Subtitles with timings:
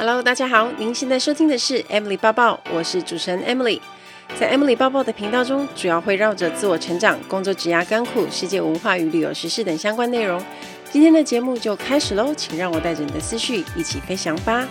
[0.00, 3.78] Hello，大家好，您现在收听的是 Emily 抱抱，我是主持人 Emily。
[4.34, 10.42] 在 Emily 抱抱的频道中，主要会绕着自我成长、工作、职涯、干苦、世界文化与旅游时事等相关内容。
[10.90, 14.66] 今天的节目就开始喽，请让我带着你的思绪一起飞翔吧。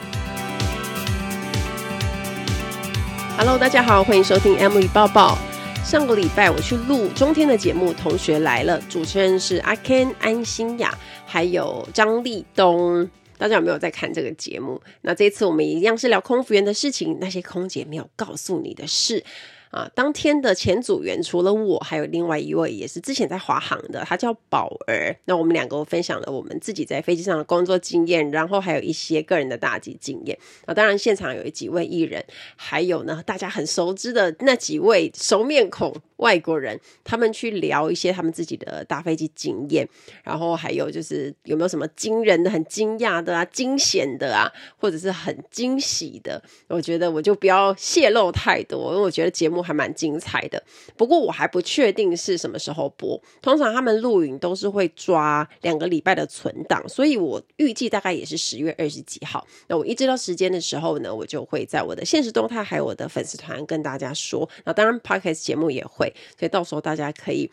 [3.37, 5.37] Hello，大家好，欢迎收听 Emily 抱抱。
[5.83, 10.91] 上个礼拜我去录中天的节目，同学来了，主持人是阿 Ken 安心雅，
[11.27, 13.07] 还有张立东。
[13.39, 14.79] 大家有没有在看这个节目？
[15.01, 19.23] 那这次我们一样是聊空服员的事情，那些空姐没有告诉你的事。
[19.71, 25.15] 啊，当天的前组员除了我，还有另外一位也是之前在华航的，他叫宝儿。
[25.25, 30.35] 那我们两个分享了我们自己在飞机上的工作经验，然后还有一些个人的大机经验。
[30.65, 39.87] 那当然现场有几位艺人，还有呢大家很熟知的那几位熟面孔外国人，他们去聊一些他们自己的大飞机经验，
[40.23, 46.41] 然后还有就是有没有什么惊人的、很惊讶的啊、惊险的啊，或者是很惊喜的。
[46.67, 49.59] 我觉得我就不要泄露太多，因为我觉得节目。
[49.69, 50.63] 还蛮精彩的，
[50.97, 53.21] 不过我还不确定是什么时候播。
[53.39, 59.45] 通常他们录影都是会抓两个礼拜的存档，所以我预计大概也是十月二十几号。
[59.67, 64.49] 那我一知道时间的时候呢，我就会在我的现实动态还有我的粉丝团跟大家说。
[64.63, 67.49] 那当然，Podcast 节目也会，所以到时候大家可以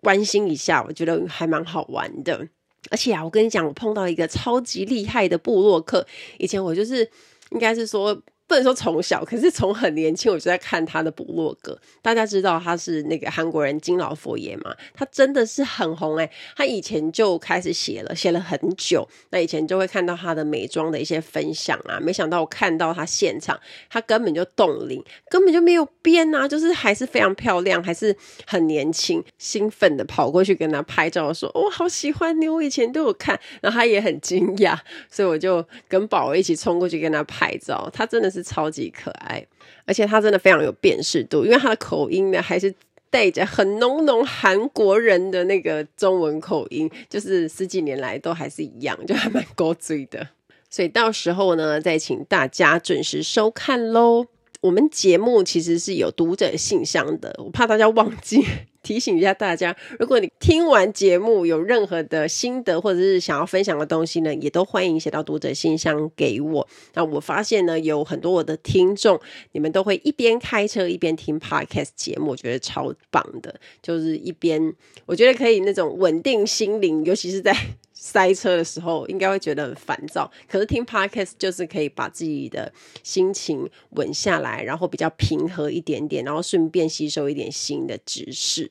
[0.00, 2.46] 关心一下，我觉得还蛮好玩的。
[2.90, 6.06] 而且啊，我跟你讲，我碰到一个超级厉害的部落客，
[6.38, 7.08] 以前我就是
[7.50, 8.20] 应该是说。
[8.50, 11.78] 不能说从小，可是从很年轻我就在看他的部落格。
[12.02, 14.74] 大家知道他是那个韩国人金老佛爷嘛？
[14.92, 19.08] 他真的是很红哎、他以前就开始写了，写了很久。
[19.30, 23.56] 那以前就会看到他的美妆的一些分享啊，没想到我看到他现场，
[23.88, 28.16] 他根本就冻龄，根本就没有变啊，就是还是非常漂亮，还是
[28.48, 29.22] 很年轻。
[29.38, 34.76] 兴奋的跑过去跟他拍照，说：“我、哦、好喜欢你，我以前都有看。”然后他也很惊讶，
[35.08, 37.88] 所以我就跟宝一起冲过去跟他拍照。
[37.92, 38.39] 他真的是。
[38.42, 39.46] 超级可爱，
[39.84, 42.74] 而且他真的非常有辨识度，因为他的口音呢，还是
[43.10, 50.28] 带着很浓浓韩国人的那个中文口音，就是十几年来都还是一样，就还蛮勾嘴的。
[50.68, 54.26] 所以到时候呢，再请大家准时收看喽。
[54.60, 58.44] 我们节目其实是有读者信箱的，我怕大家忘记。
[58.82, 66.66] 提醒一下大家，如果你听完节目有任何的心得或者是想要分享的东西呢，也都欢迎写到读者信箱给我。
[66.94, 69.20] 那我发现呢，有很多我的听众，
[69.52, 73.54] 你们都会一边开车一边听 Podcast 节目，我觉得超棒的。
[73.82, 74.74] 就是一边，
[75.06, 77.54] 我觉得可以那种稳定心灵，尤其是在
[78.02, 80.30] 塞车的时候，应该会觉得很烦躁。
[80.48, 82.72] 可是听 Podcast 就是可以把自己的
[83.02, 88.70] 心情稳下来，然后比较平和一点点，然后顺便吸收一点新的知识。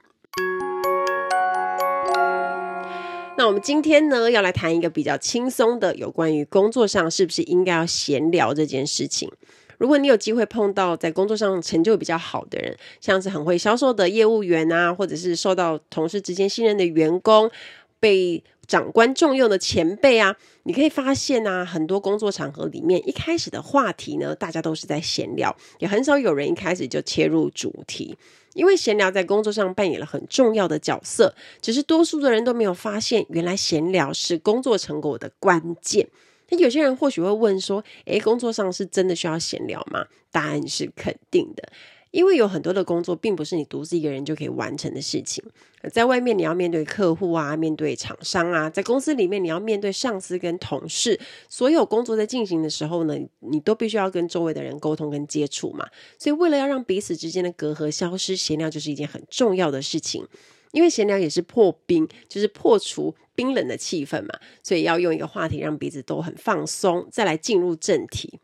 [3.38, 9.31] 那我们今天呢，要来谈一个比较轻松的，有关于工作上是不是应该要闲聊这件事情。
[9.78, 17.50] 如果你有机会碰到在工作上成就比较好的人，像是很会销售的业务员啊，或者是受到同事之间信任的员工，
[17.99, 28.17] 被长官重用的前辈啊，你可以发现啊，很多工作场合里面一开始的话题呢，大家都是在闲聊，也很少有人一开始就切入主题。
[28.55, 36.07] 因为闲聊在工作上扮演了很重要的角色，只是多数的人都没有发现，原来闲聊是工作成果的关键。
[36.49, 41.69] 那有些人或许会问说：“诶，工作上是真的需要闲聊吗？”答案是肯定的。
[42.11, 45.43] 因为有很多的工作并不是你独自一个人就可以完成的事情，
[45.91, 55.87] 在外面你要面对客户啊，面对厂商啊，在公司里面你要面对上司跟同事，所有工作在进行的时候呢，你都必须要跟周围的人沟通跟接触嘛。
[56.17, 60.27] 所以为了要让彼此之间的隔阂消失，闲聊就是一件很重要的事情。
[60.71, 68.39] 因为闲聊也是破冰，就是破除冰冷的气氛嘛，所以要用一个话题让彼此都很放松，再来进入正题。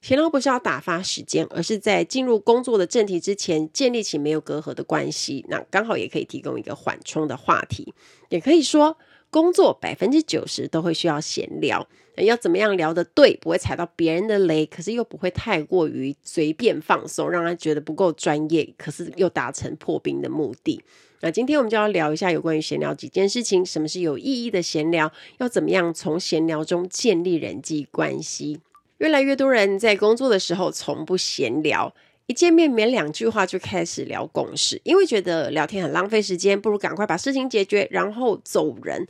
[0.00, 5.44] 闲聊不是要打发时间，而是在进入工作的正题之前，建立起没有隔阂的关系。
[5.48, 7.92] 那刚好也可以提供一个缓冲的话题。
[8.28, 8.96] 也可以说，
[9.30, 11.86] 工作百分之九十都会需要闲聊。
[12.16, 20.82] 要怎么样聊得对，不会踩到别人的雷，可是又不会太过于随便放松，让他觉得不够专业，可是又达成破冰的目的。
[21.20, 25.12] 那今天我们就要聊一下有关于闲聊几件事情：什么是有意义的闲聊？
[25.38, 28.60] 要怎么样从闲聊中建立人际关系？
[28.98, 31.94] 越来越多人在工作的时候从不闲聊，
[32.26, 39.06] 一见面没两句话就开始聊公事，因为觉得聊天很浪费时间，不如赶快把事情解决，然后走人。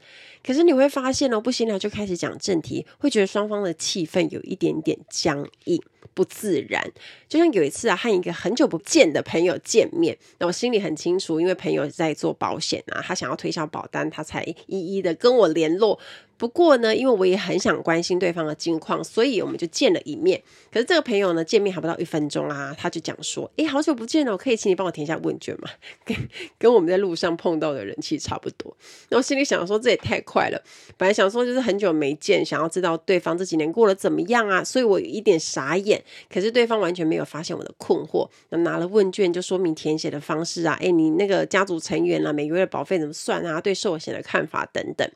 [0.49, 5.79] 可是你会发现哦，不闲聊就开始讲正题，会觉得双方的气氛有一点点僵硬。
[6.15, 6.83] 不自然，
[7.29, 16.01] 就像有一次啊，和一个很久不见的朋友见面，那我心里很清楚，因为朋友在做保险啊，他想要推销保单，他才一一的跟我联络。
[16.37, 20.43] 不过呢，因为我也很想关心对方的近况，所以我们就见了一面。
[20.73, 25.69] 可是这个朋友呢，见面还不到一分钟啊，他就讲说：“诶，好久不见了，可以请你帮我填一下问卷吗？”
[26.05, 26.17] 跟
[26.59, 28.77] 跟我们在路上碰到的人气差不多。
[29.09, 30.63] 那我心里想说，这也太快坏了。
[30.97, 36.01] 本来想说就是很久没见，想要知道对方这几年过得怎么样啊，所以我有一点傻眼。
[36.33, 43.61] 可是对方完全没有发现我的困惑，那拿了问卷就说明填写的方式啊，哎，你那个家族成员啊，每个月的保费怎么算啊？
[43.61, 45.11] 对寿险的看法等等。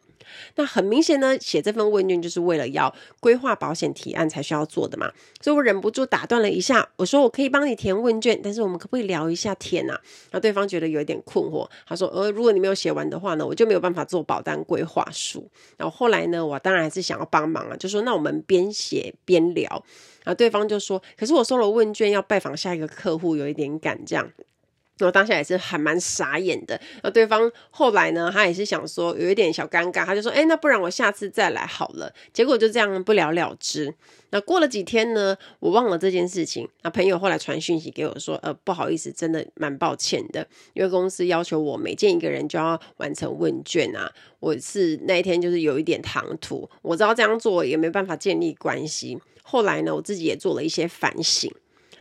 [0.56, 9.94] 那很明显呢，写这份问卷就是为了要规划保险提案才需要做的嘛，所以我忍不住打断了一下，我说我可以帮你填问卷，但是我们可不可以聊一下天啊？
[10.31, 15.49] 然后对方觉得有一点困惑，他说呃，如果你没有写完的话呢，我就没有办法做保单规划书。
[15.76, 19.69] 然后后来呢，我当然还是想要帮忙啊，就说那我们边写边聊。
[20.25, 24.31] 然后对方就说，可是我收了问卷要拜访下一个客户，有一点赶这样。
[25.04, 26.81] 我当下也是还蛮傻眼的。
[27.02, 33.94] 那对方后来呢，他也是想说有一点小尴尬，他就说：“哎，那不然我下次再来好了。”结果就这样不了了之。
[34.31, 36.66] 那过了几天呢，我忘了这件事情。
[36.82, 44.10] 那朋友后来传讯息给我说：“呃，不好意思，真的蛮抱歉的，因为公司要求我每见一个人就要完成问卷啊。
[44.40, 49.19] 我是那一天就是有一点唐突，我知道这样做也没办法建立关系。
[49.43, 51.52] 后来呢，我自己也做了一些反省。”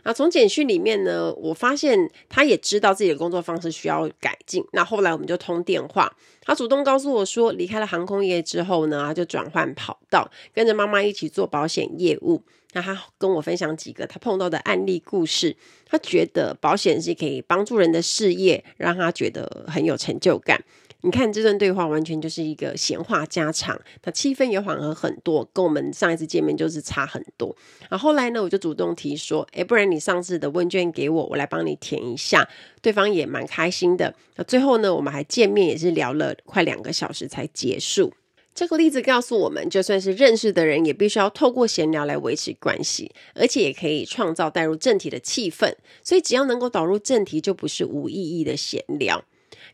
[0.04, 4.64] 那从简讯里面呢，我发现他也知道自己的工作方式需要改进。
[4.72, 6.12] 那后来我们就通电话，
[6.42, 12.42] 他主动告诉我说，离开了航空业之后呢，他就转换跑道，跟着妈妈一起做保险业务。
[12.74, 15.54] 那他跟我分享几个他碰到的案例故事，
[15.86, 20.64] 他觉得保险是可以帮助人的事业，让他觉得很有成就感。
[21.04, 27.54] 你看这段对话完全就是一个闲话家常，那气氛也缓和很多，跟我们上一次见面就是差很多。
[27.88, 32.48] 然后后来呢，我就主动提说，诶，不然你上次的问卷给我，我来帮你填一下。
[32.80, 34.14] 对方也蛮开心的。
[34.36, 38.12] 那最后呢，我们还见面，也是聊了快两个小时才结束。
[38.54, 45.74] 这个例子告诉我们，就算是认识的人，也必须要透过闲聊来维持关系，而且也可以创造带入正题的气氛。
[46.04, 49.24] 所以只要能够导入正题，就不是无意义的闲聊。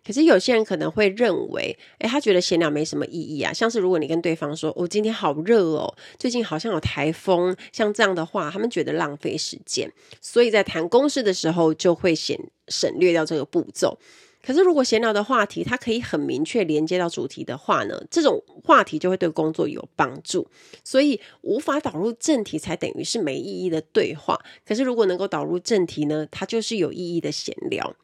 [0.08, 3.52] 可是有些人可能会认为，诶，他觉得闲聊没什么意义啊。
[3.52, 13.98] 像是如果你跟对方说：“我、哦、今天好热哦，最近好像有台风。”像这样的话，他们觉得浪费时间，所以在谈公事的时候就会先省略掉这个步骤。
[14.42, 20.48] 可是如果闲聊的话题，它可以很明确连接到主题的话呢，这种话题就会对工作有帮助。
[20.82, 24.40] 所以无法导入正题，才等于是没意义的对话。
[24.66, 27.94] 可是如果能够导入正题呢，它就是有意义的闲聊。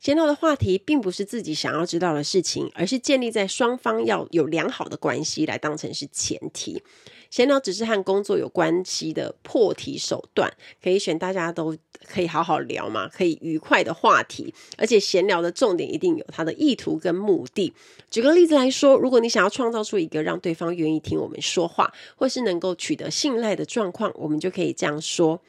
[0.00, 6.82] 闲聊的话题并不是自己想要知道的事情，而是建立在双方要有良好的关系来当成是前提。
[7.30, 10.52] 闲聊只是和工作有关系的破题手段，
[10.82, 11.74] 可以选大家都
[12.04, 14.52] 可以好好聊嘛，可以愉快的话题。
[14.76, 17.72] 而且闲聊的重点一定有它的意图跟目的。
[18.10, 25.40] 举个例子来说，如果你想要创造出一个让对方愿意听我们说话，或是能够取得信赖的状况，我们就可以这样说。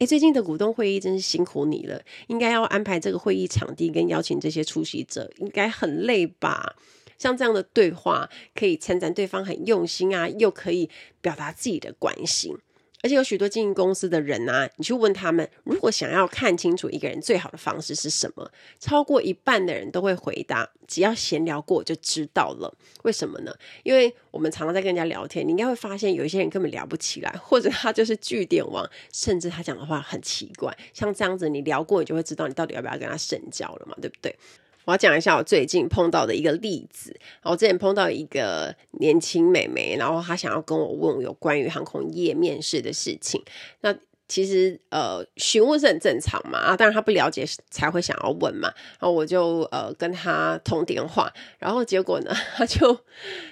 [0.00, 6.74] 诶，最近的股东会议真是辛苦你了，应该要安排这个会议场地跟邀请这些出席者，应该很累吧？
[7.18, 10.88] 像这样的对话，可以称赞对方很用心啊，又可以
[11.20, 12.56] 表达自己的关心。
[13.02, 22.76] 而且有许多经营公司的人啊，你去问他们，如果想要看清楚一个人最好的方式是什么，超过一半的人都会回答：只要闲聊过就知道了。
[23.04, 23.54] 为什么呢？
[23.82, 30.76] 因为我们常常在跟人家聊天，你应该会发现有一些人根本聊不起来，或者他就是句点王，甚至他讲的话很奇怪。
[30.92, 34.36] 像这样子，你聊过，你就会知道你到底要不要跟他深交了嘛，对不对？
[34.84, 37.14] 我要讲一下我最近碰到的一个例子。
[37.42, 43.42] 我之前碰到一个年轻美眉，然后她想要跟我问有关于航空业面试的事情。
[43.82, 43.94] 那
[44.30, 48.72] 其实呃，询问是很正常嘛，啊，当然他不了解才会想要问嘛。
[49.00, 52.96] 然后我就呃跟他通电话，然后结果呢， 他就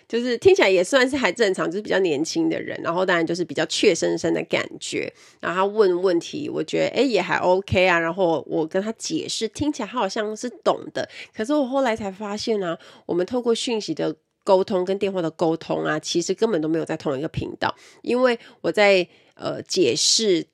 [0.06, 5.12] 就是听起来也算是还正常，就是比较年轻的人，然后当然就是比较怯生生的感觉。
[5.40, 7.98] 然后他问问题，我觉得诶也还 OK 啊。
[7.98, 11.08] 然后我跟他解释，听起来他好像是懂的。
[11.36, 20.46] 可是我后来才发现啊，我们透过讯息的沟通跟电话的沟通啊，其实根本都没有在同一个频道，因为我在呃解释。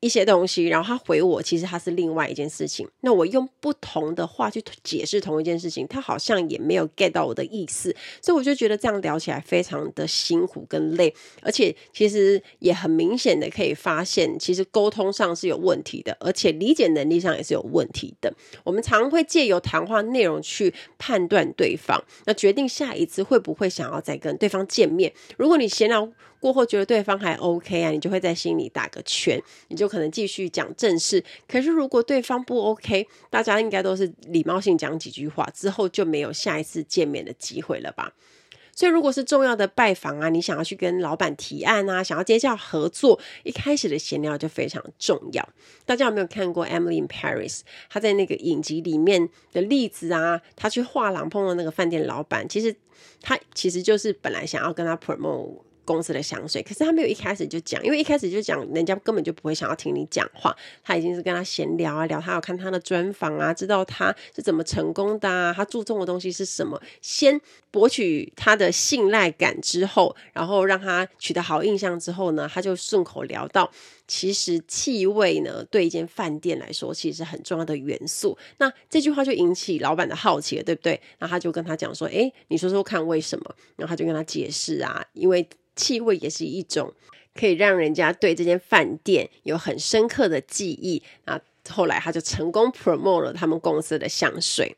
[0.00, 2.86] 一些东西，然后他回我，其实他是另外一件事情。
[3.00, 18.32] 那我用不同的话去解释同一件事情，他好像也没有 get 到我的意思，所以我就觉得这样聊起来非常的辛苦跟累，而且其实也很明显的可以发现，其实沟通上是有问题的，而且理解能力上也是有问题的。
[18.64, 25.12] 我们常会借由谈话内容去判断对方，那决定下一次会不会想要再跟对方见面。
[25.38, 26.08] 如果你闲聊
[26.40, 31.22] 过后觉得对方还 OK 啊，你就会在心里打个圈，你就可能继续讲正事。
[31.48, 38.12] 可是如果对方不 OK，大家应该都是礼貌性讲几句话之后就没有下一次见面的机会了吧？
[38.78, 45.48] 所以如果是重要的拜访啊，你想要去跟老板提案啊，想要接洽合作，一开始的闲聊就非常重要。
[45.86, 47.60] 大家有没有看过《Emily in Paris》？
[47.88, 52.76] 他在那个影集里面的例子啊，他去画廊碰到那个饭店老板，其实
[53.22, 55.62] 他其实就是本来想要跟他 promote。
[55.86, 60.54] 公司的香水，可是他没有一开始就讲，因为一开始就讲，人家根本就不会想要听你讲话。
[60.84, 67.40] 他已经是跟他闲聊啊，聊他要看他的专访啊，知道他是怎么成功的啊，他注重的东西是什么，先
[67.70, 73.70] 博取他的信赖感之后，然后让他取得好印象之后呢，他就顺口聊到，
[74.08, 78.36] 其实气味呢，对一间饭店来说，其实很重要的元素。
[78.58, 81.00] 那这句话就引起老板的好奇了，对不对？
[81.18, 83.54] 那他就跟他讲说，诶，你说说看为什么？
[83.76, 85.48] 然后他就跟他解释啊，因为。
[85.78, 86.90] 气味也是一种
[87.34, 91.02] 可以让人家对这间饭店有很深刻的记忆。
[91.26, 94.74] 那后来他就成功 promote 了他们公司的香水。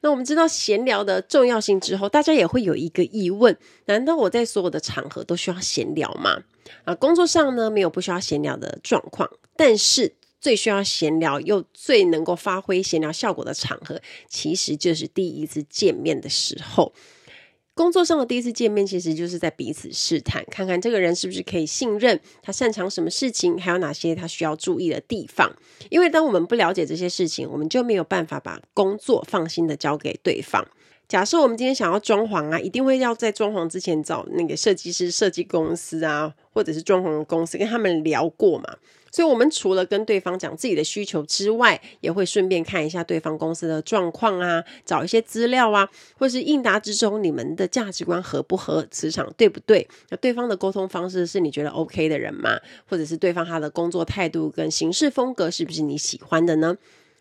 [0.00, 6.44] 那我们知道闲聊的重要性之后，大家也会有一个疑问：难道我在所有的场合都需要闲聊吗？
[6.84, 16.92] 啊，工作上呢，没有不需要闲聊的状况，但是最需要闲聊又最能够发挥闲聊效果的场合，其实就是第一次见面的时候。
[17.74, 25.54] 工作上的第一次见面，其实就是在彼此试探，看看这个人是不是可以信任，他擅长什么事情，还有哪些他需要注意的地方。
[25.88, 30.66] 因为当我们不了解这些事情，我们就没有办法把工作放心的交给对方。
[31.08, 38.76] 假设我们今天想要装潢啊，一定会要在装潢之前找那个设计师、设计公司啊，或者是装潢公司跟他们聊过嘛。
[39.10, 45.88] 所以，我们除了跟对方讲自己的需求之外，也会顺便看一下对方公司的状况啊，找一些资料啊，
[46.18, 49.88] 或是应答之中你们的价值观合不合，磁场对不对？
[50.10, 52.60] 那对方的沟通方式是你觉得 OK 的人吗？
[52.86, 56.76] 或者是对方他的工作态度跟行事风格是不是你喜欢的呢？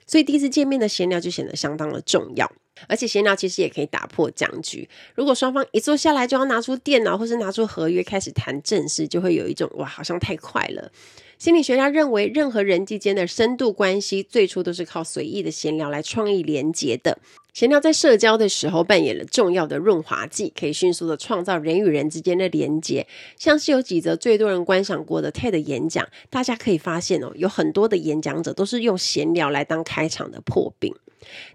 [0.05, 2.51] 所以，第一次见面的闲聊就显得相当的重要。
[2.87, 4.87] 而且闲聊其实也可以打破僵局。
[5.15, 10.91] 如果双方一坐下来就要拿出电脑或是拿出合约开始谈正事，就会有一种哇，好像太快了。
[11.37, 17.19] 心理学家认为，任何人际间的深度关系最初都是靠随意的闲聊来创意连接的。
[17.53, 23.05] 闲聊在社交的时候扮演了重要的润滑剂，可以迅速的创造人与人之间的连接。
[23.37, 30.91] 像是有几则最多人观赏过的 TED 演讲，大家可以发现哦，有很多的演讲者都是用闲聊来当开场的破冰。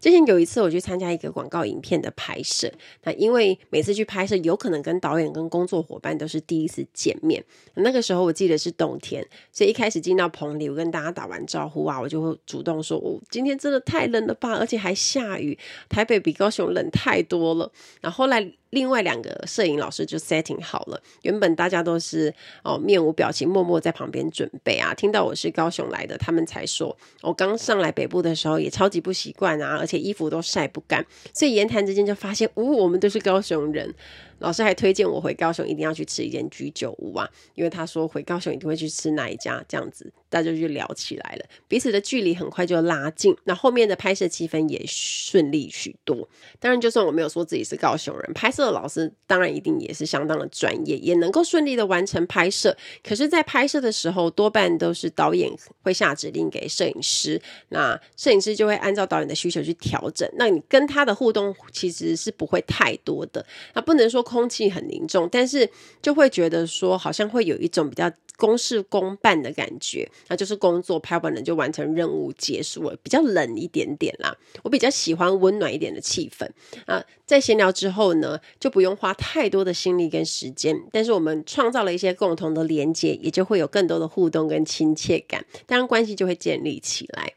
[0.00, 2.72] 之前有一次我去参加一个广告影片的拍摄，
[3.04, 7.44] 那因为每次去拍摄，有可能跟导演跟工作伙伴都是第一次见面。
[7.74, 18.52] 那个时候我记得是冬天，所以一开始进到棚里，我跟大家打完招呼啊，我就会主动说：“哦，今天真的太冷了吧，而且还下雨，台北比高雄冷太多了。”然后后来。
[18.72, 24.94] 另外两个摄影老师就 setting 好了，原本大家都是哦面无表情，默默在旁边准备啊。
[24.94, 31.04] 听到我是高雄来的，他们才说，我刚上来北部的时候也超级不习惯啊，而且衣服都晒不干。
[31.34, 33.94] 所以言谈之间就发现，哦，我们都是高雄人。
[34.42, 46.28] 老师还推荐我回高雄一定要去吃一间居酒屋啊，因为他说回高雄一定会去吃那一家，这样子大家就聊起来了，彼此的距离很快就拉近，那后面的拍摄气氛也顺利许多。
[46.58, 52.76] 当然，就算我没有说自己是高雄人，拍摄的老师当然一定也是相当的专业，也能够顺利的完成拍摄。
[53.04, 55.48] 可是，在拍摄的时候，多半都是导演
[55.82, 60.28] 会下指令给摄影师，那摄影师就会按照导演的需求去调整。
[60.36, 64.20] 那你跟他的互动其实是不会太多的，那不能说。
[64.32, 65.68] 空气很凝重，但是
[66.00, 74.34] 就会觉得说，好像会有一种比较公事公办的感觉，那就是工作拍完了就完成任务结束了，比较冷一点点啦。
[74.62, 76.48] 我比较喜欢温暖一点的气氛
[76.86, 77.04] 啊。
[77.26, 87.34] 在闲聊之后呢，就不用花太多的心力跟时间，但是我们创造了一些共同的连接，也就会有更多的互动跟亲切感，当然关系就会建立起来。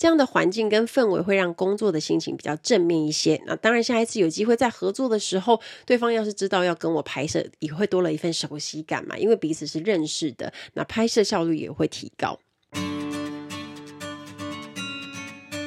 [0.00, 3.38] 这样的环境跟氛围会让工作的心情比较正面一些。
[3.44, 12.40] 那当然，下一次有机会在合作的时候，对方要是知道要跟我拍摄，也会多了一份熟悉感嘛，因为彼此是认识的，那拍摄效率也会提高。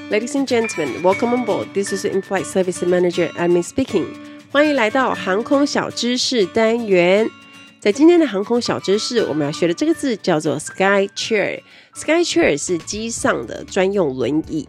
[0.10, 1.68] Ladies and gentlemen, welcome on board.
[1.76, 4.08] This is In-flight Service Manager Amy speaking.
[4.52, 7.30] 欢迎来到航空小知识单元。
[7.84, 11.60] 在今天的航空小知识，我们要学的这个字叫做 Sky Chair。
[11.94, 14.66] Sky Chair 是机上的专用轮椅。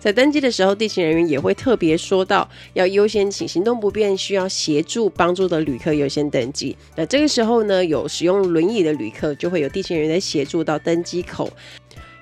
[0.00, 6.76] 在登机的时候，地勤人员也会特别说到，要优先请行动不便、需要协助帮助的旅客优先登机。
[6.96, 11.48] 那这个时候呢，有使用轮椅的旅客，就会有地勤人员来协助到登机口。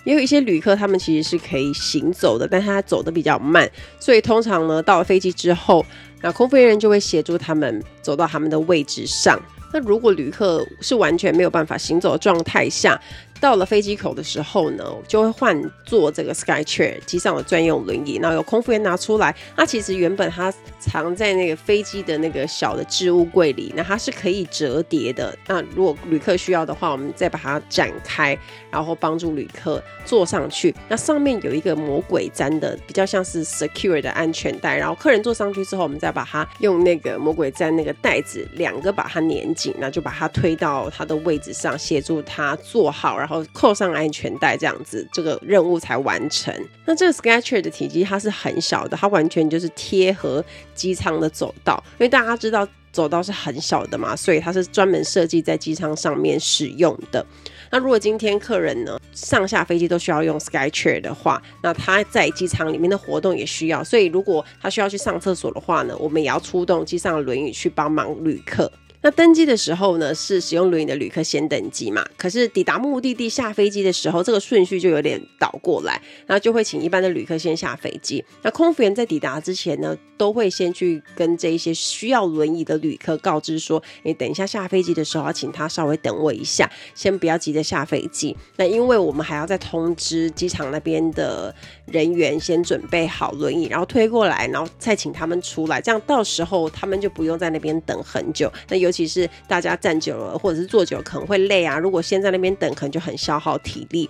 [0.05, 3.67] 也有一些旅客，他们其实是可以行走的，但他走得比较慢，
[3.99, 5.87] 所以通常呢，到了飞机之后，
[6.21, 9.41] 那空服人员就会协助他们走到他们的位置上。
[9.73, 13.01] 那如果旅客是完全没有办法行走的状态下，
[13.41, 19.35] 到了飞机口的时候呢，就会换坐这个 Sky Chair 机上的专用轮椅，那有空服员拿出来。
[19.57, 25.37] 那其实原本它藏在那个飞机的那个小的置物柜里，那它是可以折叠的。
[25.47, 28.37] 那如果旅客需要的话，我们再把它展开，
[28.71, 30.75] 然后帮助旅客坐上去。
[30.89, 34.77] 那上面有一个魔鬼毡的，比较像是 secure 的安全带。
[34.77, 43.19] 然后客人坐上去之后，我们再把它用那个魔鬼毡那个带子两个把它粘紧，那就把它推到他的位置上，协助他坐好。
[43.19, 46.55] 然后扣上安全带，这样子这个任务才完成。
[46.85, 50.45] 那这个 Sky Chair 的体积它是很小的，它完全就是贴合
[50.75, 51.83] 机舱的走道。
[51.93, 57.25] 因为大家知道走道是很小的嘛，所以它是专门设计在机舱上面使用的。
[57.71, 63.85] 那如果今天客人呢上下飞机都需要用 Sky Chair 的话，那他在机舱里面的活动也需要。
[63.85, 68.71] 所以如果他需要去上厕所的话呢，我们也要出动机上的轮椅去帮忙旅客。
[69.00, 72.05] 那登机的时候呢，是使用轮椅的旅客先登机嘛？
[72.17, 78.25] 可是抵达目的地下飞机的时候，这个顺序就有点倒过来，然后就会请一般的旅客先下飞机。
[78.43, 91.55] 那空服员在抵达之前呢，都会先去跟这一些需要轮椅的旅客告知说：“你等一下下飞机的时候，要请他稍微等我一下，先不要急着下飞机。”那因为我们还要再通知机场那边的
[91.87, 98.52] 人员先准备好轮椅，然后推过来，然后再请他们出来，这样到时候他们就不用在那边等很久。
[98.69, 98.88] 那有。
[98.88, 104.09] 尤其是大家站久了或者是坐久了可能会累啊，如果先在那边等，可能就很消耗体力。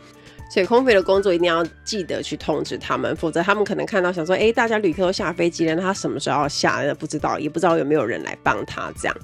[0.54, 6.80] 所以空服的工作一定要记得去通知他们，否则他们可能看到想说，哎，大家旅客都下飞机了，那他什么时候要下？
[6.94, 9.16] 不知道，也不知道有没有人来帮他这样。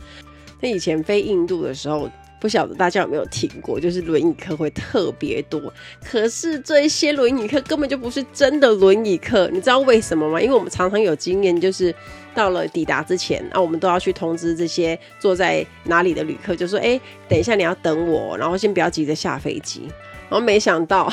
[0.61, 2.11] 那以前飞印度的时候。
[2.41, 5.73] 不晓得大家有没有听过，就是轮椅客会特别多，
[6.05, 10.39] 可是这一些轮椅客根本就不是真的轮椅客，你知道为什么吗？
[10.39, 11.95] 因为我们常常有经验，就是
[12.35, 19.83] 到了抵达之前，那、啊、我们都要去通知这些坐在哪里的旅客，就说：“哎，等一下你要等我，然后先不要急着下飞机。”
[20.31, 21.09] 然后没想到，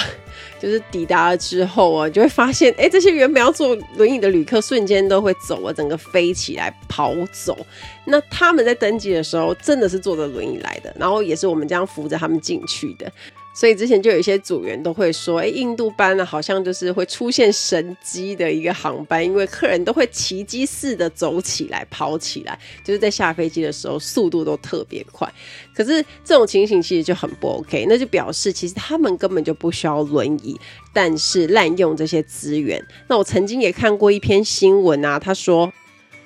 [0.57, 7.55] 就是抵达了之后啊，就会发现，哎，这些原本要坐轮椅的旅客瞬间都会走啊，整个飞起来跑走。
[8.05, 13.11] 那他们在登机的时候，真的是坐着轮椅来的，然后也是我们这样扶着他们进去的。
[13.53, 25.31] 所以之前就有一些组员都会说，哎，印度班呢好像就是会出现神机的一个航班，因为客人都会奇迹似的走起来、跑起来，就是在下飞机的时候速度都特别快。
[25.75, 30.59] 可是这种情形其实就很不 OK，那就表示其实他们根本就不需要轮椅，
[30.93, 32.81] 但是滥用这些资源。
[33.07, 35.71] 那我曾经也看过一篇新闻啊，他说。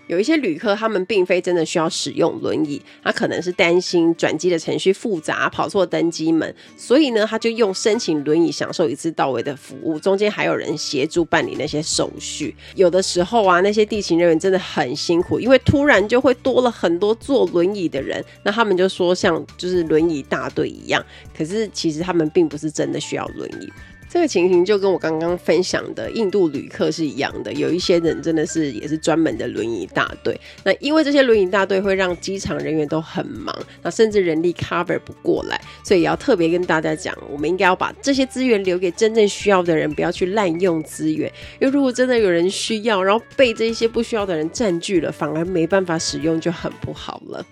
[0.08, 12.56] 有一些旅客，他们并非真的需要使用轮椅，他可能是担心转机的程序复杂，跑错登机门，所以呢，他就用申请轮椅享受一次到位的服务，中间还有人协助办理那些手续。
[12.76, 21.04] 有的时候啊，那些地勤人员真的很辛苦，因为突然就会多了很多坐轮椅的人，那他们就说像就是轮椅大队一样，
[21.36, 23.72] 可是其实他们并不是真的需要轮椅。
[24.16, 30.40] 这个情形就跟我刚刚分享的印度旅客是一样的，有一些人真的是也是专门的轮椅大队。
[30.64, 41.30] 那因为这些轮椅大队会让机场人员都很忙，那甚至人力 cover 不过来，所以也要特别跟大家讲，我们应该要把这些资源留给真正需要的人，不要去滥用资源。
[41.60, 47.46] 因为如果真的有人需要，然后被这些不需要的人占据了，反而没办法使用，就很不好了。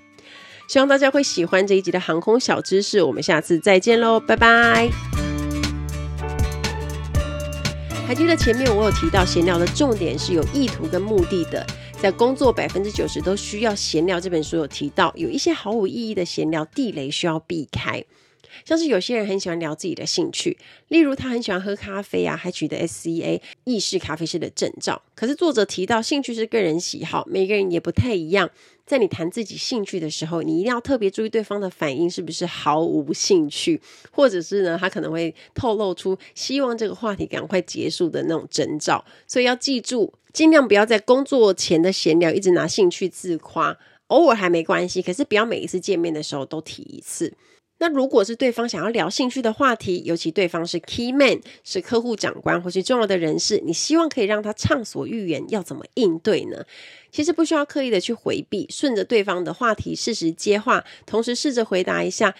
[0.69, 5.22] 希望大家会喜欢这一集的航空小知识，我们下次再见喽，拜拜。
[8.05, 11.65] 还记得前面我有提到闲聊的重点是有意图跟目的的，
[11.99, 14.19] 在工作百分之九十都需要闲聊。
[14.19, 18.03] 这本书有提到有一些毫无意义的闲聊地雷需要避开，
[18.65, 20.57] 像是有些人很喜欢聊自己的兴趣，
[20.89, 25.01] 例如他很喜欢喝咖啡啊，还取得 SCA 意式咖啡师的证照。
[25.15, 28.51] 可是作者提到兴趣是个人喜好，每个人也不太一样。
[28.85, 39.03] 在你谈自己兴趣的时候，你一定要特别注意对方的反应是不是毫无兴趣，或者是呢，他可能会透露出希望这个话题赶快结束的那种征兆。
[39.25, 47.33] 所以要记住，尽量不要在工作前的闲聊一直拿兴趣自夸，偶尔还没关系，可是不要每一次见面的时候都提一次。
[47.83, 56.63] 那如果是对方想要聊兴趣的话题，尤其对方是 key man，是客户长官或是重要的人士，你希望可以让他畅所欲言，要怎么应对呢？
[57.11, 62.33] 其实不需要刻意的去回避，顺着对方的话题适时接话，同时试着回答一下，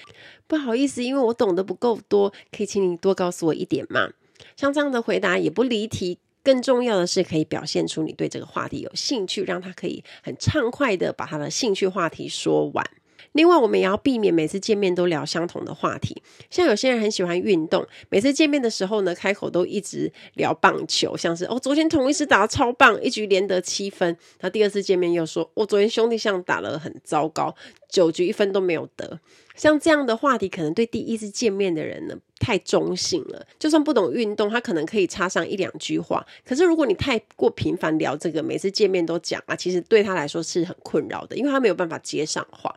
[0.47, 4.11] 不好意思，因为我懂得不够多，可以请你多告诉我一点吗？
[4.55, 12.89] 像这样的回答也不离题，更重要的是可以表现出你对这个话题有兴趣，让他可以很畅快的把他的兴趣话题说完。
[13.33, 16.21] 另外，我们也要避免每次见面都聊相同的话题。
[16.49, 24.15] 像有些人很喜欢运动，每次见面的时候呢，开口都一直聊棒球，像是哦，昨天同一次打得超棒，一局连得七分。
[24.39, 27.53] 他第二次见面又说，我、哦、昨天兄弟像打得很糟糕，
[27.89, 29.19] 九局一分都没有得。
[29.55, 33.45] 像这样的话题，可能对第一次见面的人呢太中性了。
[33.59, 36.25] 就算不懂运动，他可能可以插上一两句话。
[36.45, 42.75] 可是如果你太过频繁聊这个，每次见面都讲啊，其实对他来说是很困扰的，因为他没有办法接上话。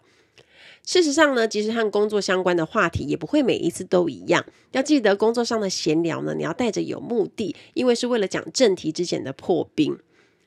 [0.87, 4.43] 事实上呢，即使和工作相关的话题，也不会每一次都一样。
[4.71, 9.99] 要记得，工作上的闲聊呢，你要带着有目的，因为是为了讲正题之前的破冰。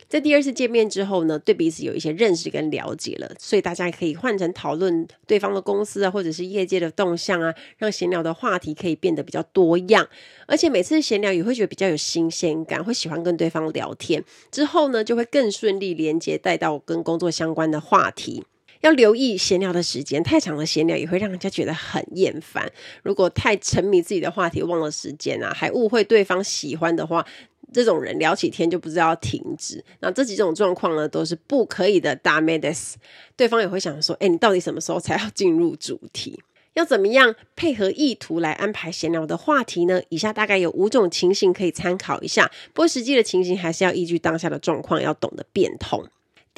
[0.07, 10.07] 在第二次见面之后呢，对彼此有一些认识跟了解了，所以大家也可以换成讨论对方的公司啊，或者是业界的动向啊，让闲聊的话题可以变得比较多样。
[10.47, 14.23] 而且每次闲聊也会觉得比较有新鲜感，会喜欢跟对方聊天。
[14.49, 18.45] 之后呢，就会更顺利连接带到跟工作相关的话题。
[18.80, 22.70] 要留意闲聊的时间，太长的闲聊也会让人家觉得很厌烦。
[23.02, 27.26] 如果太沉迷自己的话题，忘了时间啊，还误会对方喜欢的话，
[27.72, 29.82] 这种人聊起天就不知道要停止。
[30.00, 32.14] 那这几种状况呢，都是不可以的。
[32.18, 32.96] ダメです。
[33.36, 36.42] 对方也会想说：“哎，你到底什么时候才要进入主题？
[36.74, 42.50] 要怎么样配合意图来安排闲聊的话题呢？”以下大概有五种情形可以参考一下。
[42.74, 46.06] 不过实际的情形还是要依据当下的状况，要懂得变通。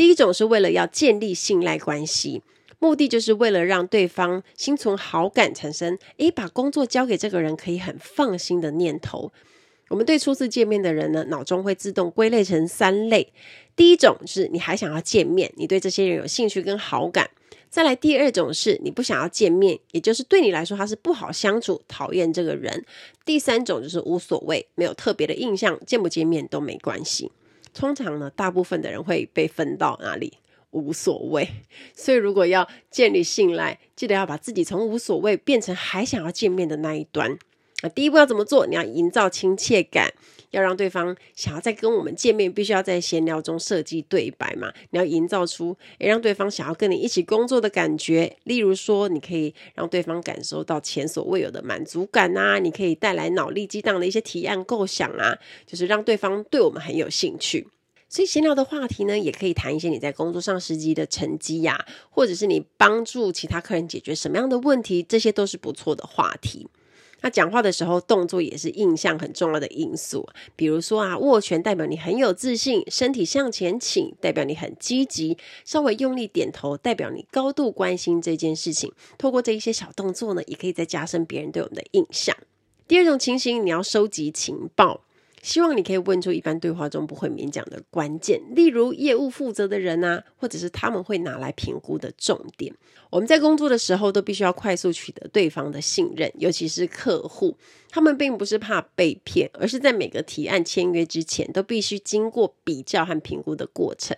[0.01, 2.41] 第一种是为了要建立信赖关系，
[2.79, 9.31] 目的就是为了让对方心存好感，产生诶，把工作交给这个人可以很放心的念头。
[9.89, 13.31] 我们对初次见面的人呢，脑中会自动归类成三类：
[13.75, 17.27] 第一种是你还想要见面，你对这些人有兴趣跟好感；
[17.69, 22.73] 再来第二种是你不想要见面，也就是对你来说他是不好相处，讨厌这个人；
[23.23, 27.31] 第三种就是无所谓，没有特别的印象，见不见面都没关系。
[27.73, 30.33] 通常呢，大部分的人会被分到哪里？
[30.71, 31.47] 无所谓。
[31.93, 37.37] 所以如果要建立信赖，记得要把自己从无所谓变成还想要见面的那一端。
[37.81, 38.65] 啊第一步要怎么做？
[38.67, 40.13] 你要营造亲切感。
[40.51, 44.71] 要让对方想要再跟我们见面，必须要在闲聊中设计对白嘛。
[44.91, 48.37] 你要营造出诶，让对方想要跟你一起工作的感觉。
[48.43, 57.67] 例如说，你可以让对方感受到前所未有的满足感啊，你可以带来脑力激荡的一些提案构想啊，就是让对方对我们很有兴趣。
[58.09, 66.67] 所以闲聊的话题呢，也可以谈一些你在工作上实际的成绩呀，或者是你帮助其他客人解决什么样的问题，这些都是不错的话题。
[67.21, 70.27] 那讲话的时候，动作也是印象很重要的因素。
[70.55, 78.91] 比如说啊，握拳代表你很有自信，身体向前倾代表你很积极，稍微用力点头代表你高度关心这件事情。
[79.17, 82.35] 透过这一些小动作呢，也可以再加深别人对我们的印象。
[82.87, 85.01] 第二种情形，你要收集情报。
[85.43, 92.75] 希望你可以问出一般对话中不会免讲的关键，例如业务负责的人啊，或者是他们会拿来评估的重点。
[93.11, 97.57] 我们在工作的时候都必须要快速取得对方的信任，尤其是客户，
[97.89, 104.17] 他们并不是怕被骗，而是在每个提案签约之前都必须经过比较和评估的过程。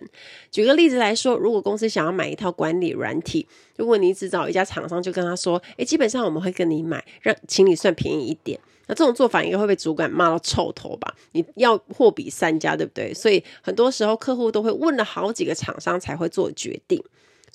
[0.52, 11.12] 举个例子来说，如果公司想要买一套管理软体，如果你只找一家厂商，就跟他说：“诶，基本上我们会跟你买，让请你算便宜一点。”那这种做法应该会被主管骂到臭头吧？
[11.32, 13.12] 你要货比三家，对不对？
[13.12, 17.02] 所以很多时候客户都会问了好几个厂商才会做决定。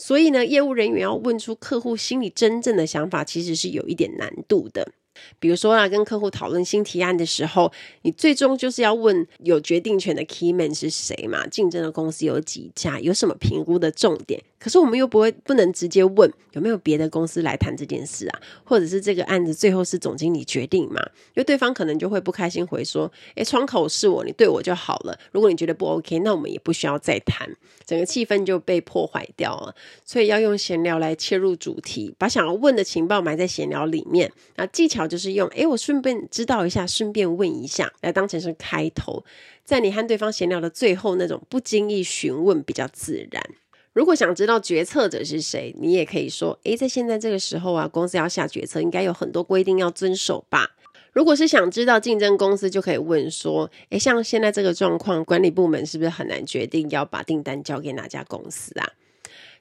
[0.02, 4.94] 所以呢，业务人员要问出客户心里真正的想法，其实是有一点难度的。
[5.40, 7.72] 比如说啊，跟客户讨论新提案的时候，
[8.04, 11.46] 你最终就是要问有决定权的 key man 是谁嘛？
[11.48, 13.00] 竞争的公司有几家？
[13.00, 14.42] 有什么评估的重点？
[14.60, 21.02] 可是我们又不会不能直接问有没有别的公司来谈这件事啊，或者是这个案子最后是总经理决定嘛？
[21.28, 25.18] 因为对方可能就会不开心回说：“诶，窗口是我，你对我就好了。
[25.32, 27.50] 如果你觉得不 OK，那我们也不需要再谈，
[27.86, 29.74] 整个气氛就被破坏掉了。
[30.04, 34.30] 所以要用闲聊来切入主题，把想要问的情报埋在闲聊里面。
[34.58, 39.26] 那技巧就是用诶，我顺便知道一下，顺便问一下，来当成是开头，
[39.66, 43.44] 在你和对方闲聊的最后，那种不经意询问比较自然。”
[43.92, 50.70] 如果想知道决策者是谁，你也可以说：诶，在现在这个时候啊，公司要下决策，应该有很多规定要遵守吧？
[51.12, 58.88] 如果是想知道竞争公司，就可以问说：诶，像现在这个状况，管理部门是不是很难决定要把订单交给哪家公司啊？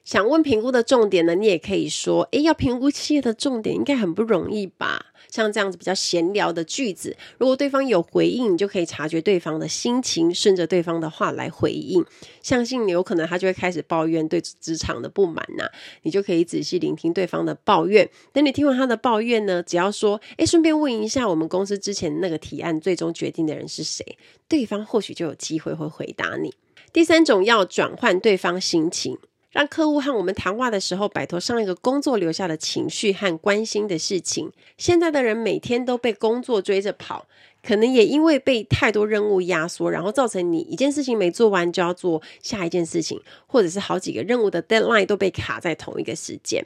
[0.09, 5.05] 想问评估的重点呢，你也可以说，诶，要评估企业的重点应该很不容易吧？
[5.29, 12.03] 像这样子比较闲聊的句子，如果对方有回应，你就可以察觉对方的心情，顺着对方的话来回应。
[12.41, 15.69] 相信你有可能他就会开始抱怨对职场的不满呐、
[16.01, 18.09] 你就可以仔细聆听对方的抱怨。
[18.33, 24.03] 等你听完他的抱怨呢，只要说，诶，顺便问一下我们公司之前那个提案最终决定的人是谁？
[24.47, 26.51] 对方或许就有机会会回答你。
[26.91, 29.19] 第三种要转换对方心情。
[29.51, 34.51] 让客户和我们谈话的时候，摆脱上一个工作留下的情绪和关心的事情。
[34.77, 37.25] 现在的人每天都被工作追着跑，
[37.63, 46.63] 可能也因为被太多任务压缩，然后造成你一件事情没做完就要做下一件事情，或者是好几个任务的 deadline 都被卡在同一个时间。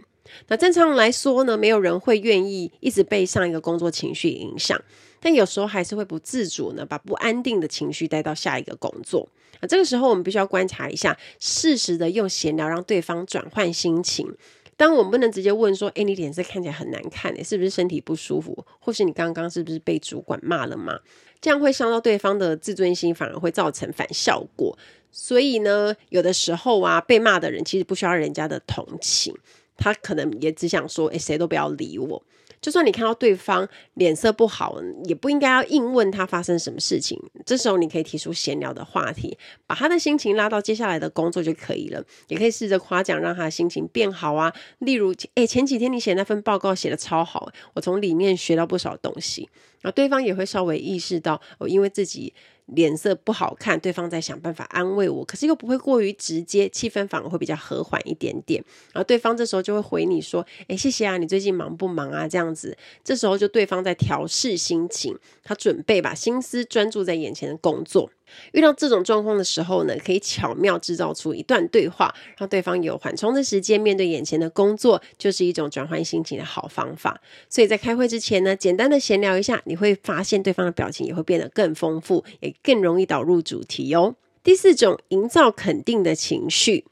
[0.47, 4.81] 那正常来说呢，没有人会愿意一直被上一个工作情绪影响。
[5.21, 9.29] 但有时候还是会不自主呢，把不安定的情绪带到下一个工作。
[9.63, 14.35] 那这个时候我们必须要观察一下，适时的用闲聊让对方转换心情。
[14.75, 18.65] 当我们不能直接问说：“诶，你脸色看起来很难看，诶，是不是身体不舒服？
[18.81, 20.99] 或是你刚刚是不是被主管骂了吗？”
[21.39, 24.77] 这样会伤到对方的自尊心，反而会造成反效果。
[25.11, 29.33] 所以呢，有的时候啊，被骂的人其实不需要人家的同情，
[29.77, 32.21] 他可能也只想说：“诶，谁都不要理我。”
[32.63, 37.21] 就算你看到对方脸色不好，也不应该要硬问他发生什么事情。
[37.45, 42.01] 这时候你可以提出闲聊的话题，把他的心情拉到接下来的工作就可以了。
[42.29, 44.53] 也可以试着夸奖，让他的心情变好啊。
[44.79, 49.49] 例如，诶，前几天你写那份报告写的超好，我从里面学到不少东西。
[49.81, 52.33] 然后对方也会稍微意识到，哦，因为自己。
[52.67, 58.63] 脸色不好看，对方在想办法安慰我，可是又不会过于直接，气氛反而会比较和缓一点点。
[58.93, 68.09] 然后对方这时候就会回你说：“哎，谢谢啊，你最近忙不忙啊？”这样子，这时候就对方在调试心情，他准备把心思专注在眼前的工作。
[68.53, 77.21] 遇到这种状况的时候呢，可以巧妙制造出一段对话，让对方有缓冲的时间，面对眼前的工作，就是一种转换心情的好方法。
[77.49, 84.15] 所以在开会之前呢，简单的闲聊一下，你会发现对方的表情也会变得更丰富，也更容易导入主题哦。
[84.43, 86.85] 第四种，营造肯定的情绪，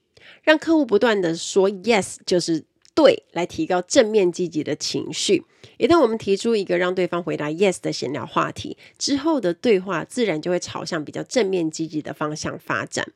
[0.44, 2.64] 让客户不断的说 yes，就是。
[2.94, 5.44] 对，来提高正面积极的情绪。
[5.78, 13.08] 一旦我们提出一个让对方回答 yes 的闲聊话题，之后的对话自然就会朝向比较正面积极的方向发展。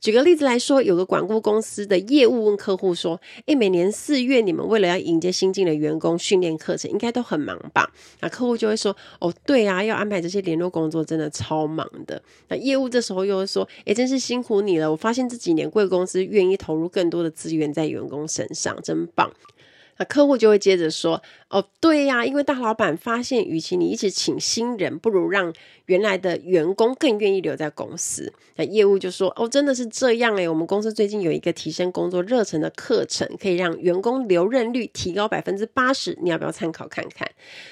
[0.00, 14.90] 举个例子来说，有个管顾公司的业务问客户说：“诶，每年四月你们为了要迎接新进的员工训练课程，应该都很忙吧？”那客户就会说：“哦，对啊，要安排这些联络工作，真的超忙的。”那业务这时候又会说：“诶，真是辛苦你了！
[14.90, 19.30] 我发现这几年贵公司愿意投入更多的资源在员工身上，真棒。”
[20.04, 25.52] 客户就会接着说：“哦，对呀，因为大老板发现，与其你一直请新人，不如让
[25.86, 37.28] 原来的员工更愿意留在公司。”那业务就说：“哦，真的是这样诶，我们公司最近有一个提升工作热忱的课程，可以让员工留任率提高百分之八十，你要不要参考看看？”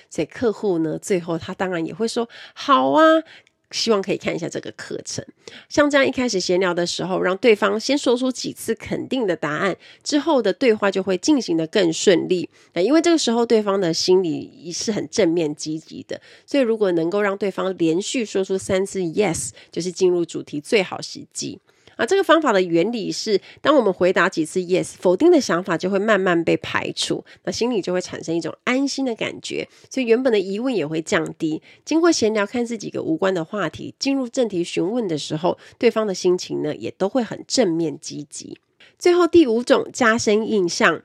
[0.08, 3.22] 所以客户呢，最后他当然也会说：“好啊。”
[3.70, 5.24] 希望可以看一下这个课程，
[5.68, 12.48] 像这样一开始闲聊的时候，让对方先说出几次肯定的答案，之后的对话就会进行的更顺利。
[12.72, 21.58] 那因为这个时候对方的心里是很正面积极的，所以如果能够让对方连续说出三次 yes，就是进入主题最好时机。
[22.00, 31.60] 啊，这个方法的原理是，当我们回答几次 yes，否定的想法就会慢慢被排除，那心里就会产生一种安心的感觉，所以原本的疑问也会降低。
[31.84, 38.58] 经过闲聊，看似几个无关的话题，进入正题询问的时候，对方的心情呢也都会很正面积极。
[38.98, 41.02] 最后第五种，加深印象。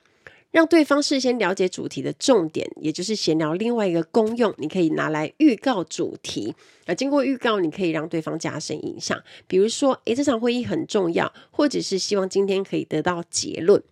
[0.56, 6.54] 让对方事先了解主题的重点，也就是闲聊另外一个功用，你可以拿来预告主题。
[6.86, 9.22] 那经过预告，你可以让对方加深印象。
[9.46, 13.82] 比如说，诶，这场会议很重要，或者是希望今天可以得到结论。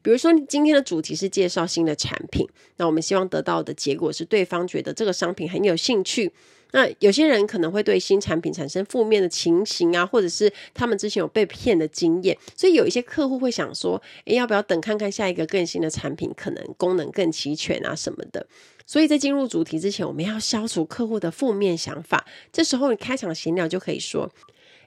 [0.00, 6.32] 比如说，今天的主题是介绍新的产品，那我们希望得到的结果是对方觉得这个商品很有兴趣。
[6.72, 18.46] 那有些人可能会对新产品产生负面的情形啊，或者是他们之前有被骗的经验，所以有一些客户会想说，诶，要不要等看看下一个更新的产品，可能功能更齐全啊什么的。
[18.86, 22.26] 所以在进入主题之前，我们要消除客户的负面想法。
[22.52, 24.30] 这时候你开场闲聊就可以说，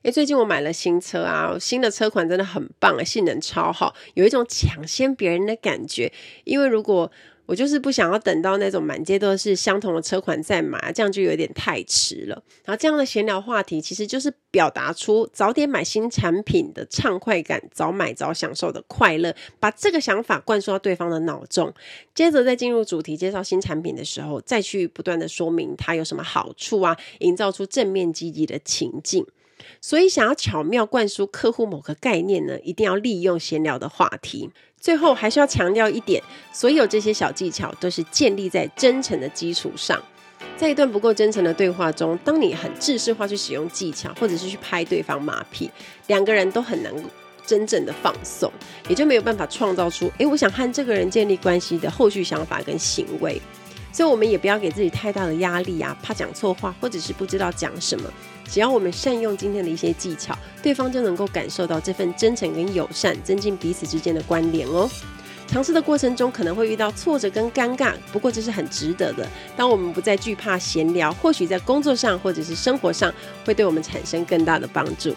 [0.04, 6.12] 诶，最近我买了新车啊，新的车款真的很棒，性能超好，有一种抢先别人的感觉。
[6.44, 7.12] 因为如果
[7.52, 12.42] 我就是不想要等到那种满街都是相同的车款再买，这样就有点太迟了。
[12.64, 21.74] 然后这样的闲聊话题，其实就是表达出早点买新产品的畅快感，早买早享受的快乐，把这个想法灌输到对方的脑中。
[22.16, 29.26] 接着在进入主题介绍新产品的时候，再去不断的说明它有什么好处啊，营造出正面积极的情境。
[29.82, 34.50] 所以，想要巧妙灌输客户某个概念呢，一定要利用闲聊的话题。
[34.80, 36.22] 最后，还是要强调一点，
[36.52, 40.02] 所有这些小技巧都是建立在真诚的基础上。
[40.58, 45.70] 在一段不够真诚的对话中，当你很制式化去使用技巧，或者是去拍对方马屁，
[46.08, 46.92] 两个人都很难
[47.46, 48.52] 真正的放松，
[48.88, 53.40] 也就没有办法创造出，诶，我想和这个人建立关系的后续想法跟行为。
[53.92, 58.10] 所以，我们也不要给自己太大的压力啊，怕讲错话，或者是不知道讲什么。
[58.48, 64.90] 只要我们善用今天的一些技巧，对方就能够感受到这份真诚跟友善，增进彼此之间的关联哦。
[65.48, 69.28] 尝试的过程中可能会遇到挫折跟尴尬，不过这是很值得的。
[69.58, 73.14] 当我们不再惧怕闲聊，或许在工作上或者是生活上，
[73.46, 75.14] 会对我们产生更大的帮助。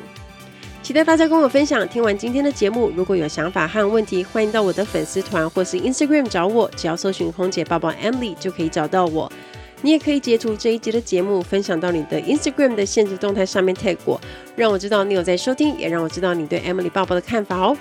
[0.84, 1.88] 期待大家跟我分享。
[1.88, 9.32] 听完今天的节目，如果有想法和问题，欢迎到我的粉丝团或是 Instagram 找我，只要搜寻空姐抱抱 Emily 就可以找到我。
[9.80, 14.20] 你也可以截图这一集的节目，分享到你的 Instagram 的限时动态上面 tag 我，
[14.56, 17.74] 让我知道你有在收听，也让我知道你对 Emily 抱抱的看法哦。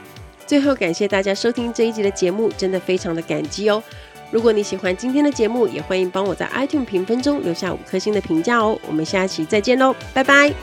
[0.47, 3.83] 最后，感谢大家收听这一集的节目，真的非常的感激哦。
[4.31, 8.79] 如果你喜欢今天的节目，也欢迎帮我在 iTunes 评分中留下五颗星的评价哦。
[8.87, 10.53] 我们下期再见喽，拜拜。